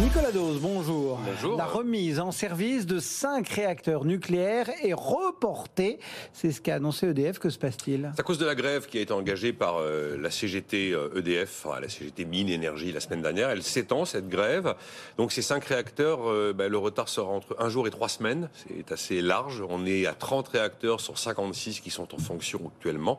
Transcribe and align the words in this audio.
Nicolas 0.00 0.32
Dose, 0.32 0.58
bonjour. 0.58 1.20
Bonjour. 1.22 1.58
La 1.58 1.66
remise 1.66 2.18
en 2.18 2.32
service 2.32 2.86
de 2.86 2.98
cinq 2.98 3.46
réacteurs 3.50 4.06
nucléaires 4.06 4.70
est 4.82 4.94
reportée. 4.94 5.98
C'est 6.32 6.50
ce 6.50 6.62
qu'a 6.62 6.76
annoncé 6.76 7.08
EDF. 7.08 7.38
Que 7.38 7.50
se 7.50 7.58
passe-t-il? 7.58 8.10
C'est 8.14 8.20
à 8.20 8.24
cause 8.24 8.38
de 8.38 8.46
la 8.46 8.54
grève 8.54 8.86
qui 8.86 8.96
a 8.96 9.02
été 9.02 9.12
engagée 9.12 9.52
par 9.52 9.76
euh, 9.76 10.16
la 10.16 10.30
CGT 10.30 10.92
euh, 10.94 11.10
EDF, 11.18 11.66
enfin 11.66 11.78
la 11.78 11.90
CGT 11.90 12.24
Mine 12.24 12.48
Énergie 12.48 12.90
la 12.90 13.00
semaine 13.00 13.20
dernière. 13.20 13.50
Elle 13.50 13.62
s'étend, 13.62 14.06
cette 14.06 14.30
grève. 14.30 14.76
Donc 15.18 15.30
ces 15.30 15.42
cinq 15.42 15.66
réacteurs, 15.66 16.20
euh, 16.26 16.54
ben, 16.54 16.72
le 16.72 16.78
retard 16.78 17.10
sera 17.10 17.28
entre 17.28 17.54
un 17.58 17.68
jour 17.68 17.86
et 17.86 17.90
trois 17.90 18.08
semaines. 18.08 18.48
C'est 18.54 18.92
assez 18.92 19.20
large. 19.20 19.62
On 19.68 19.84
est 19.84 20.06
à 20.06 20.14
30 20.14 20.48
réacteurs 20.48 21.02
sur 21.02 21.18
56 21.18 21.80
qui 21.80 21.90
sont 21.90 22.14
en 22.14 22.18
fonction 22.18 22.72
actuellement. 22.74 23.18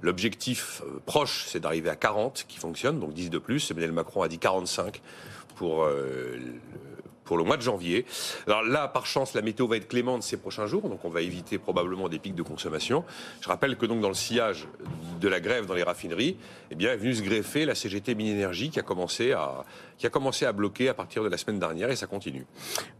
L'objectif 0.00 0.80
euh, 0.86 0.98
proche, 1.04 1.44
c'est 1.46 1.60
d'arriver 1.60 1.90
à 1.90 1.96
40 1.96 2.46
qui 2.48 2.56
fonctionnent, 2.56 3.00
donc 3.00 3.12
10 3.12 3.28
de 3.28 3.38
plus. 3.38 3.70
Emmanuel 3.70 3.92
Macron 3.92 4.22
a 4.22 4.28
dit 4.28 4.38
45 4.38 5.02
pour 5.56 5.84
euh, 5.84 6.38
pour 7.26 7.36
le 7.36 7.44
mois 7.44 7.56
de 7.56 7.62
janvier. 7.62 8.06
Alors 8.46 8.62
là, 8.62 8.88
par 8.88 9.04
chance, 9.04 9.34
la 9.34 9.42
météo 9.42 9.66
va 9.66 9.76
être 9.76 9.88
clémente 9.88 10.22
ces 10.22 10.36
prochains 10.36 10.66
jours, 10.66 10.88
donc 10.88 11.04
on 11.04 11.10
va 11.10 11.20
éviter 11.20 11.58
probablement 11.58 12.08
des 12.08 12.18
pics 12.18 12.36
de 12.36 12.42
consommation. 12.42 13.04
Je 13.40 13.48
rappelle 13.48 13.76
que 13.76 13.84
donc 13.84 14.00
dans 14.00 14.08
le 14.08 14.14
sillage 14.14 14.68
de 15.18 15.28
la 15.28 15.40
grève 15.40 15.66
dans 15.66 15.74
les 15.74 15.82
raffineries, 15.82 16.36
eh 16.70 16.74
bien, 16.74 16.92
est 16.92 16.96
venue 16.96 17.14
se 17.14 17.22
greffer 17.22 17.64
la 17.64 17.74
CGT 17.74 18.14
Mine 18.14 18.28
Énergie 18.28 18.70
qui 18.70 18.78
a 18.78 18.82
commencé 18.82 19.32
à 19.32 19.64
qui 19.98 20.06
a 20.06 20.10
commencé 20.10 20.44
à 20.44 20.52
bloquer 20.52 20.90
à 20.90 20.94
partir 20.94 21.22
de 21.24 21.28
la 21.30 21.38
semaine 21.38 21.58
dernière 21.58 21.90
et 21.90 21.96
ça 21.96 22.06
continue. 22.06 22.44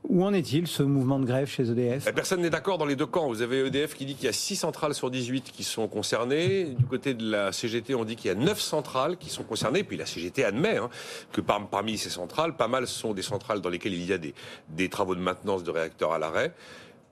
Où 0.09 0.25
en 0.25 0.33
est-il 0.33 0.67
ce 0.67 0.83
mouvement 0.83 1.19
de 1.19 1.27
grève 1.27 1.47
chez 1.47 1.65
EDF 1.71 2.07
Eh, 2.09 2.13
Personne 2.13 2.41
n'est 2.41 2.49
d'accord 2.49 2.79
dans 2.79 2.87
les 2.87 2.97
deux 2.97 3.05
camps. 3.05 3.29
Vous 3.29 3.43
avez 3.43 3.67
EDF 3.67 3.95
qui 3.95 4.07
dit 4.07 4.15
qu'il 4.15 4.25
y 4.25 4.29
a 4.29 4.33
6 4.33 4.57
centrales 4.57 4.95
sur 4.95 5.11
18 5.11 5.53
qui 5.53 5.63
sont 5.63 5.89
concernées. 5.89 6.65
Du 6.65 6.87
côté 6.87 7.13
de 7.13 7.31
la 7.31 7.53
CGT, 7.53 7.95
on 7.95 8.05
dit 8.07 8.17
qu'il 8.17 8.29
y 8.29 8.31
a 8.31 8.35
9 8.35 8.59
centrales 8.59 9.19
qui 9.19 9.29
sont 9.29 9.43
concernées. 9.45 9.85
Puis 9.85 9.99
la 9.99 10.07
CGT 10.07 10.43
admet 10.43 10.79
hein, 10.79 10.89
que 11.33 11.43
par- 11.43 11.69
parmi 11.69 11.99
ces 11.99 12.09
centrales, 12.09 12.57
pas 12.57 12.69
mal 12.69 12.87
sont 12.87 13.13
des 13.13 13.21
centrales 13.23 13.61
dans 13.61 13.69
lesquelles 13.69 13.93
il 13.95 14.07
y 14.07 14.13
a 14.15 14.19
des, 14.19 14.33
des 14.71 14.89
travaux 14.89 15.15
de 15.15 15.21
maintenance 15.21 15.65
de 15.65 15.71
réacteurs 15.71 16.13
à 16.15 16.19
l'arrêt. 16.19 16.55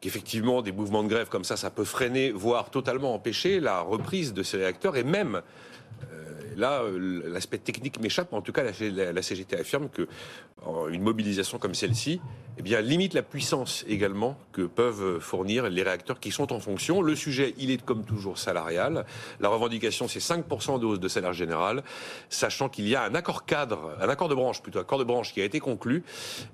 Qu'effectivement, 0.05 0.61
des 0.61 0.71
mouvements 0.71 1.03
de 1.03 1.09
grève 1.09 1.31
comme 1.31 1.45
ça, 1.45 1.57
ça 1.57 1.71
peut 1.71 1.85
freiner, 1.85 2.31
voire 2.31 2.69
totalement 2.69 3.15
empêcher 3.15 3.59
la 3.59 3.81
reprise 3.81 4.35
de 4.35 4.43
ces 4.43 4.59
réacteurs. 4.59 4.99
Et 4.99 5.03
même 5.03 5.41
Là, 6.57 6.83
euh, 6.83 7.23
l'aspect 7.27 7.59
technique 7.59 8.01
m'échappe, 8.01 8.33
en 8.33 8.41
tout 8.41 8.53
cas, 8.53 8.63
la, 8.63 9.23
CGT 9.23 9.57
affirme 9.59 9.89
que 9.89 10.03
euh, 10.67 10.89
une 10.91 11.03
mobilisation 11.03 11.59
comme 11.59 11.75
celle-ci, 11.75 12.21
eh 12.57 12.63
bien, 12.63 12.81
limite 12.81 13.15
la 13.15 13.23
puissance 13.23 13.85
également 13.89 14.39
que 14.53 14.63
peuvent 14.63 15.19
fournir 15.19 15.69
les 15.69 15.83
réacteurs 15.83 16.21
qui 16.21 16.31
sont 16.31 16.53
en 16.53 16.61
fonction. 16.61 17.03
Le 17.03 17.17
sujet, 17.17 17.55
il 17.59 17.71
est 17.71 17.85
comme 17.85 18.05
toujours 18.05 18.39
salarial. 18.39 19.05
La 19.41 19.49
revendication, 19.49 20.07
c'est 20.07 20.21
5% 20.21 20.79
de 20.79 20.87
hausse 20.87 21.01
de 21.01 21.09
salaire 21.09 21.33
général, 21.33 21.83
sachant 22.29 22.69
qu'il 22.69 22.89
y 22.89 22.95
a 22.95 23.03
un 23.03 23.15
accord 23.15 23.45
cadre, 23.45 23.97
un 24.01 24.09
accord 24.09 24.29
de 24.29 24.35
branche 24.35 24.63
plutôt, 24.63 24.79
accord 24.79 24.99
de 24.99 25.05
branche 25.05 25.33
qui 25.33 25.41
a 25.41 25.45
été 25.45 25.59
conclu 25.59 26.05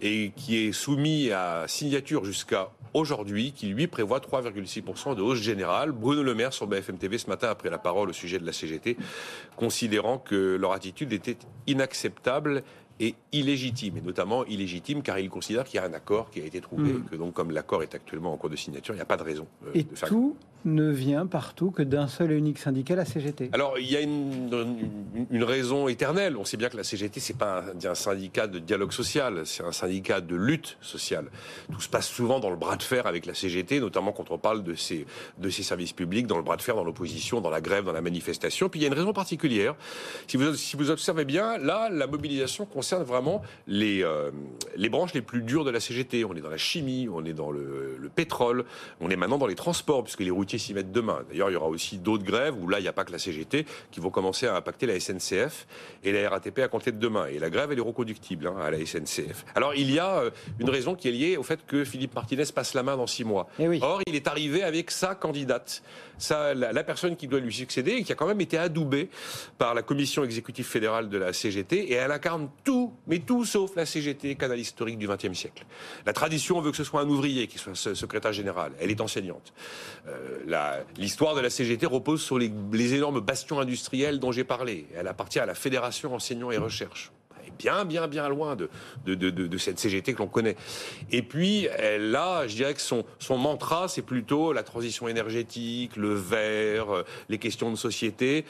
et 0.01 0.33
qui 0.37 0.57
est 0.57 0.73
soumis 0.73 1.31
à 1.33 1.67
signature 1.69 2.25
jusqu'à 2.25 2.71
aujourd'hui, 2.95 3.53
qui 3.53 3.67
lui 3.67 3.87
prévoit 3.87 4.19
3,6% 4.19 5.15
de 5.15 5.23
hausse 5.23 5.41
générale. 5.41 5.93
Bruno 5.93 6.23
Le 6.23 6.35
Maire 6.35 6.53
sur 6.53 6.67
BFM 6.67 6.99
TV 6.99 7.19
ce 7.19 7.29
matin 7.29 7.49
a 7.49 7.55
pris 7.55 7.71
la 7.71 7.79
parole 7.79 8.11
au 8.11 8.13
sujet 8.13 8.39
de 8.39 8.47
la 8.47 8.53
CGT, 8.53 8.97
considérant 9.57 10.19
que 10.19 10.57
leur 10.57 10.73
attitude 10.73 11.13
était 11.13 11.37
inacceptable 11.67 12.63
et 13.01 13.15
illégitime, 13.33 13.97
et 13.97 14.01
notamment 14.03 14.45
illégitime 14.45 15.03
car 15.03 15.19
il 15.19 15.31
considère 15.31 15.65
qu'il 15.65 15.81
y 15.81 15.83
a 15.83 15.87
un 15.87 15.95
accord 15.95 16.31
qui 16.31 16.41
a 16.41 16.45
été 16.45 16.61
trouvé, 16.61 16.93
Mm. 16.93 17.05
et 17.07 17.11
que 17.11 17.17
donc 17.17 17.33
comme 17.33 17.51
l'accord 17.51 17.83
est 17.83 17.95
actuellement 17.95 18.33
en 18.33 18.37
cours 18.37 18.51
de 18.51 18.57
signature, 18.57 18.95
il 18.95 18.99
n'y 18.99 19.03
a 19.03 19.07
pas 19.07 19.17
de 19.17 19.23
raison 19.23 19.47
euh, 19.67 19.71
Et 19.75 19.83
de 19.85 19.95
faire 19.95 20.09
tout 20.11 20.37
ne 20.65 20.91
vient 20.91 21.27
partout 21.27 21.71
que 21.71 21.83
d'un 21.83 22.09
seul 22.09 22.33
et 22.33 22.37
unique 22.37 22.59
syndicat, 22.59 22.95
la 22.95 23.05
CGT. 23.05 23.51
alors, 23.53 23.79
il 23.79 23.91
y 23.91 23.97
a 23.97 24.01
une, 24.01 25.45
raison 25.45 25.89
éternelle. 25.89 26.37
On 26.37 26.45
sait 26.45 26.57
bien 26.57 26.69
que 26.69 26.77
la 26.77 26.85
CGT, 26.85 27.21
c'est 27.21 27.37
pas 27.37 27.65
un, 27.85 27.95
syndicat 27.95 28.47
de 28.47 28.59
dialogue 28.59 28.93
social, 28.93 29.43
c'est 29.47 29.65
un 29.65 29.73
syndicat 29.73 30.21
de 30.21 30.37
lutte 30.37 30.77
sociale. 30.81 31.27
Tout 31.73 31.81
se 31.81 31.89
passe 31.89 32.09
souvent 32.09 32.41
dans 32.41 32.51
le 32.51 32.57
bras 32.57 32.77
de 32.77 32.83
fer 32.83 33.07
avec 33.07 33.27
la 33.27 33.35
CGT, 33.35 33.81
notamment 33.81 34.13
quand 34.13 34.31
on 34.31 34.39
parle 34.39 34.63
de 34.63 34.75
ses, 34.75 35.07
de 35.39 35.51
ses 35.51 35.63
services 35.63 35.93
publics, 35.93 36.27
dans 36.27 36.37
le 36.37 36.43
bras 36.43 36.57
de 36.57 36.63
fer, 36.63 36.77
dans 36.77 36.85
l'opposition, 36.85 37.41
dans 37.41 37.51
la 37.51 37.61
grève, 37.61 37.85
dans 37.85 37.93
la 37.93 38.03
manifestation. 38.03 38.69
Puis 38.69 38.81
il 38.81 38.83
y 38.83 38.87
a 38.87 38.89
une 38.89 38.95
raison 38.95 39.13
particulière. 39.13 39.75
Si 40.27 40.37
vous, 40.37 40.55
si 40.55 40.77
vous 40.77 40.91
observez 40.91 41.25
bien, 41.25 41.59
là, 41.59 41.89
la 41.91 42.07
mobilisation 42.07 42.67
concerne 42.67 43.03
vraiment 43.03 43.43
les, 43.67 44.03
euh, 44.05 44.31
les 44.77 44.89
branches 44.89 45.15
les 45.15 45.23
plus 45.23 45.43
dures 45.43 45.65
de 45.65 45.71
la 45.71 45.81
CGT. 45.81 46.25
On 46.25 46.35
est 46.35 46.41
dans 46.41 46.51
la 46.51 46.59
chimie, 46.59 47.09
on 47.11 47.25
est 47.25 47.33
dans 47.33 47.51
le, 47.51 47.97
le 47.99 48.09
pétrole, 48.09 48.65
on 49.01 49.11
est 49.11 49.17
maintenant 49.17 49.39
dans 49.39 49.47
les 49.47 49.55
transports, 49.55 50.05
puisque 50.05 50.21
les 50.21 50.31
routiers 50.51 50.59
s'y 50.59 50.75
mettent 50.75 50.91
demain. 50.93 51.21
D'ailleurs, 51.31 51.51
il 51.51 51.53
y 51.53 51.57
aura 51.57 51.69
aussi 51.69 51.99
d'autres 51.99 52.25
grèves 52.25 52.55
où 52.61 52.69
là, 52.69 52.79
il 52.81 52.83
n'y 52.83 52.89
a 52.89 52.93
pas 52.93 53.05
que 53.05 53.13
la 53.13 53.19
CGT 53.19 53.67
qui 53.93 54.01
vont 54.01 54.11
commencer 54.11 54.47
à 54.49 54.57
impacter 54.57 54.87
la 54.87 54.99
SNCF 54.99 55.67
et 56.03 56.11
la 56.13 56.29
RATP 56.29 56.59
à 56.61 56.69
compter 56.69 56.91
de 56.93 56.99
demain. 56.99 57.27
Et 57.27 57.39
la 57.39 57.51
grève, 57.51 57.71
elle 57.71 57.79
est 57.79 57.83
reconductible 57.83 58.49
hein, 58.49 58.57
à 58.61 58.71
la 58.71 58.85
SNCF. 58.85 59.45
Alors, 59.55 59.75
il 59.75 59.91
y 59.93 59.99
a 59.99 60.19
euh, 60.23 60.31
une 60.59 60.71
raison 60.71 60.95
qui 60.97 61.09
est 61.09 61.13
liée 61.13 61.37
au 61.37 61.43
fait 61.45 61.65
que 61.67 61.85
Philippe 61.85 62.15
Martinez 62.15 62.45
passe 62.55 62.75
la 62.75 62.83
main 62.83 62.97
dans 62.97 63.07
six 63.07 63.25
mois. 63.25 63.49
Eh 63.59 63.69
oui. 63.69 63.79
Or, 63.83 64.01
il 64.07 64.15
est 64.17 64.27
arrivé 64.27 64.63
avec 64.65 64.91
sa 64.91 65.15
candidate, 65.15 65.83
sa, 66.19 66.53
la, 66.55 66.73
la 66.73 66.83
personne 66.85 67.17
qui 67.17 67.29
doit 67.29 67.39
lui 67.41 67.53
succéder 67.53 67.93
et 67.93 68.03
qui 68.05 68.13
a 68.13 68.17
quand 68.17 68.27
même 68.27 68.41
été 68.41 68.59
adoubée 68.59 69.09
par 69.59 69.75
la 69.75 69.83
commission 69.83 70.25
exécutive 70.25 70.67
fédérale 70.67 71.09
de 71.09 71.19
la 71.19 71.33
CGT 71.33 71.91
et 71.93 71.95
elle 71.95 72.11
incarne 72.11 72.51
tout, 72.65 72.93
mais 73.07 73.21
tout 73.21 73.45
sauf 73.45 73.77
la 73.77 73.87
CGT, 73.87 74.35
canal 74.35 74.59
historique 74.59 74.99
du 74.99 75.07
XXe 75.07 75.35
siècle. 75.39 75.65
La 76.07 76.13
tradition 76.13 76.61
veut 76.61 76.71
que 76.73 76.77
ce 76.77 76.85
soit 76.85 77.01
un 77.03 77.09
ouvrier 77.09 77.47
qui 77.47 77.59
soit 77.59 77.75
se- 77.77 77.95
secrétaire 77.95 78.33
général. 78.33 78.73
Elle 78.81 78.91
est 78.91 79.01
enseignante. 79.01 79.53
Euh, 80.09 80.39
L'histoire 80.97 81.35
de 81.35 81.41
la 81.41 81.51
CGT 81.51 81.87
repose 81.87 82.23
sur 82.23 82.39
les, 82.39 82.95
énormes 82.95 83.21
bastions 83.21 83.61
industriels 83.61 84.19
dont 84.19 84.33
j'ai 84.33 84.45
parlé. 84.45 84.87
Elle 84.97 85.09
appartient 85.09 85.39
à 85.39 85.47
la 85.47 85.55
Fédération 85.55 86.15
Enseignants 86.15 86.51
et 86.51 86.59
Recherche. 86.59 87.13
Bien, 87.59 87.85
bien, 87.85 88.09
bien 88.09 88.29
loin 88.29 88.57
de, 88.57 89.59
cette 89.59 89.79
CGT 89.79 90.15
que 90.15 90.19
l'on 90.19 90.29
connaît. 90.29 90.57
Et 91.11 91.23
puis, 91.23 91.69
elle 91.77 92.15
a, 92.17 92.47
je 92.47 92.57
dirais 92.57 92.73
que 92.73 92.81
son, 92.81 93.05
son 93.19 93.37
mantra, 93.37 93.87
c'est 93.87 94.03
plutôt 94.03 94.53
la 94.55 94.63
transition 94.63 95.09
énergétique, 95.09 95.97
le 95.97 96.15
vert, 96.15 96.91
euh, 96.91 97.05
les 97.29 97.37
questions 97.39 97.71
de 97.71 97.77
société. 97.77 98.47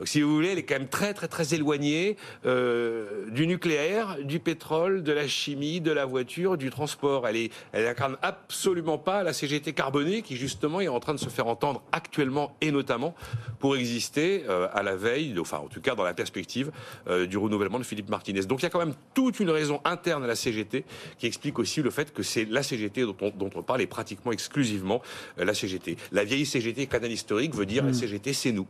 Donc, 0.00 0.08
si 0.08 0.22
vous 0.22 0.34
voulez, 0.34 0.52
elle 0.52 0.58
est 0.58 0.62
quand 0.62 0.78
même 0.78 0.88
très, 0.88 1.12
très, 1.12 1.28
très 1.28 1.52
éloignée 1.52 2.16
euh, 2.46 3.26
du 3.28 3.46
nucléaire, 3.46 4.16
du 4.24 4.40
pétrole, 4.40 5.02
de 5.02 5.12
la 5.12 5.28
chimie, 5.28 5.82
de 5.82 5.92
la 5.92 6.06
voiture, 6.06 6.56
du 6.56 6.70
transport. 6.70 7.28
Elle 7.28 7.36
est, 7.36 7.52
elle 7.72 7.86
incarne 7.86 8.16
absolument 8.22 8.96
pas 8.96 9.22
la 9.22 9.34
CGT 9.34 9.74
carbonée 9.74 10.22
qui 10.22 10.36
justement 10.36 10.80
est 10.80 10.88
en 10.88 11.00
train 11.00 11.12
de 11.12 11.18
se 11.18 11.28
faire 11.28 11.48
entendre 11.48 11.82
actuellement 11.92 12.56
et 12.62 12.72
notamment 12.72 13.14
pour 13.58 13.76
exister 13.76 14.44
euh, 14.48 14.68
à 14.72 14.82
la 14.82 14.96
veille, 14.96 15.38
enfin 15.38 15.58
en 15.58 15.68
tout 15.68 15.82
cas 15.82 15.94
dans 15.94 16.04
la 16.04 16.14
perspective 16.14 16.72
euh, 17.06 17.26
du 17.26 17.36
renouvellement 17.36 17.78
de 17.78 17.84
Philippe 17.84 18.08
Martinez. 18.08 18.44
Donc 18.46 18.60
il 18.60 18.62
y 18.62 18.66
a 18.66 18.70
quand 18.70 18.78
même 18.78 18.94
toute 19.12 19.38
une 19.38 19.50
raison 19.50 19.82
interne 19.84 20.24
à 20.24 20.26
la 20.26 20.34
CGT 20.34 20.86
qui 21.18 21.26
explique 21.26 21.58
aussi 21.58 21.82
le 21.82 21.90
fait 21.90 22.14
que 22.14 22.22
c'est 22.22 22.46
la 22.46 22.62
CGT 22.62 23.02
dont 23.02 23.16
on, 23.20 23.28
dont 23.28 23.50
on 23.54 23.62
parle 23.62 23.82
et 23.82 23.86
pratiquement 23.86 24.32
exclusivement 24.32 25.02
la 25.36 25.52
CGT. 25.52 25.98
La 26.10 26.24
vieille 26.24 26.46
CGT 26.46 26.86
canal 26.86 27.12
historique 27.12 27.54
veut 27.54 27.66
dire 27.66 27.84
la 27.84 27.92
CGT 27.92 28.32
c'est 28.32 28.52
nous. 28.52 28.66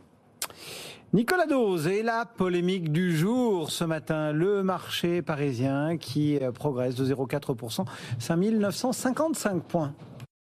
Nicolas 1.13 1.45
Dose 1.45 1.87
et 1.87 2.03
la 2.03 2.25
polémique 2.25 2.89
du 2.89 3.17
jour 3.17 3.69
ce 3.69 3.83
matin. 3.83 4.31
Le 4.31 4.63
marché 4.63 5.21
parisien 5.21 5.97
qui 5.97 6.37
euh, 6.37 6.53
progresse 6.53 6.95
de 6.95 7.05
0,4%, 7.05 7.85
5955 8.17 9.61
points. 9.61 9.93